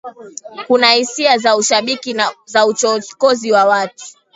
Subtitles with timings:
[0.67, 2.15] kuna hisia za ushabiki
[2.45, 4.05] za uchokozi wa watu